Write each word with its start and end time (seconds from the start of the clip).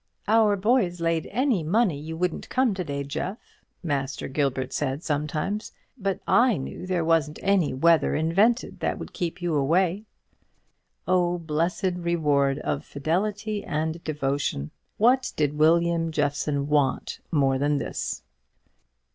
"Our 0.27 0.55
boys 0.55 0.99
laid 0.99 1.27
any 1.27 1.61
money 1.61 1.95
you 1.99 2.17
wouldn't 2.17 2.49
come 2.49 2.73
to 2.73 2.83
day, 2.83 3.03
Jeff," 3.03 3.37
Master 3.83 4.27
Gilbert 4.27 4.73
said 4.73 5.03
sometimes; 5.03 5.73
"but 5.95 6.19
I 6.27 6.57
knew 6.57 6.87
there 6.87 7.05
wasn't 7.05 7.37
any 7.43 7.71
weather 7.71 8.15
invented 8.15 8.79
that 8.79 8.97
would 8.97 9.13
keep 9.13 9.43
you 9.43 9.53
away." 9.53 10.05
O 11.07 11.37
blessed 11.37 11.91
reward 11.97 12.57
of 12.57 12.83
fidelity 12.83 13.63
and 13.63 14.03
devotion! 14.03 14.71
What 14.97 15.31
did 15.35 15.59
William 15.59 16.11
Jeffson 16.11 16.67
want 16.67 17.19
more 17.31 17.59
than 17.59 17.77
this? 17.77 18.23